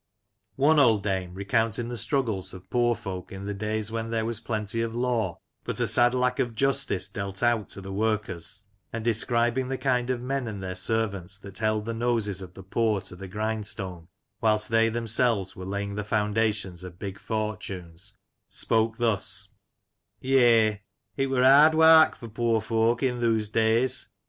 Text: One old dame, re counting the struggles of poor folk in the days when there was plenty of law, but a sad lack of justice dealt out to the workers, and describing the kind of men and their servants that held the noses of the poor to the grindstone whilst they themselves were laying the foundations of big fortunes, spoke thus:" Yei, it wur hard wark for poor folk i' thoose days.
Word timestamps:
One 0.55 0.79
old 0.79 1.03
dame, 1.03 1.35
re 1.35 1.45
counting 1.45 1.89
the 1.89 1.95
struggles 1.95 2.55
of 2.55 2.71
poor 2.71 2.95
folk 2.95 3.31
in 3.31 3.45
the 3.45 3.53
days 3.53 3.91
when 3.91 4.09
there 4.09 4.25
was 4.25 4.39
plenty 4.39 4.81
of 4.81 4.95
law, 4.95 5.37
but 5.63 5.79
a 5.79 5.85
sad 5.85 6.15
lack 6.15 6.39
of 6.39 6.55
justice 6.55 7.07
dealt 7.07 7.43
out 7.43 7.69
to 7.69 7.81
the 7.81 7.91
workers, 7.93 8.63
and 8.91 9.05
describing 9.05 9.67
the 9.67 9.77
kind 9.77 10.09
of 10.09 10.19
men 10.19 10.47
and 10.47 10.63
their 10.63 10.73
servants 10.73 11.37
that 11.37 11.59
held 11.59 11.85
the 11.85 11.93
noses 11.93 12.41
of 12.41 12.55
the 12.55 12.63
poor 12.63 12.99
to 13.01 13.15
the 13.15 13.27
grindstone 13.27 14.07
whilst 14.41 14.69
they 14.69 14.89
themselves 14.89 15.55
were 15.55 15.65
laying 15.67 15.93
the 15.93 16.03
foundations 16.03 16.83
of 16.83 16.97
big 16.97 17.19
fortunes, 17.19 18.17
spoke 18.49 18.97
thus:" 18.97 19.49
Yei, 20.19 20.81
it 21.15 21.27
wur 21.29 21.43
hard 21.43 21.75
wark 21.75 22.15
for 22.15 22.27
poor 22.27 22.59
folk 22.59 23.03
i' 23.03 23.11
thoose 23.11 23.49
days. 23.51 24.09